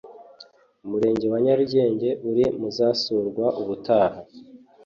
Umurenge 0.85 1.25
wa 1.31 1.39
Nyarugenge 1.45 2.09
uri 2.29 2.45
muzasurwa 2.59 3.45
ubutaha 3.61 4.19